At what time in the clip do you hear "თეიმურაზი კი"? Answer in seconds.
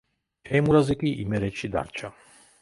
0.49-1.11